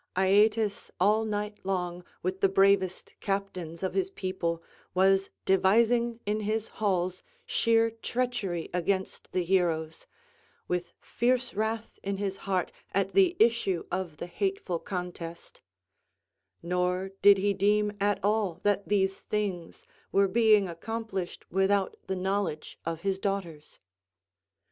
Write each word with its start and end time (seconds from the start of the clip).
Aeetes 0.17 0.89
all 0.99 1.25
night 1.25 1.59
long 1.63 2.03
with 2.23 2.41
the 2.41 2.49
bravest 2.49 3.13
captains 3.19 3.83
of 3.83 3.93
his 3.93 4.09
people 4.09 4.63
was 4.95 5.29
devising 5.45 6.19
in 6.25 6.39
his 6.39 6.67
halls 6.79 7.21
sheer 7.45 7.91
treachery 7.91 8.67
against 8.73 9.31
the 9.31 9.43
heroes, 9.43 10.07
with 10.67 10.95
fierce 10.99 11.53
wrath 11.53 11.99
in 12.01 12.17
his 12.17 12.35
heart 12.49 12.71
at 12.95 13.13
the 13.13 13.35
issue 13.39 13.85
of 13.91 14.17
the 14.17 14.25
hateful 14.25 14.79
contest; 14.79 15.61
nor 16.63 17.11
did 17.21 17.37
he 17.37 17.53
deem 17.53 17.95
at 18.01 18.19
all 18.23 18.59
that 18.63 18.87
these 18.87 19.19
things 19.21 19.85
were 20.11 20.27
being 20.27 20.67
accomplished 20.67 21.45
without 21.51 21.95
the 22.07 22.15
knowledge 22.15 22.79
of 22.87 23.01
his 23.01 23.19
daughters. 23.19 23.77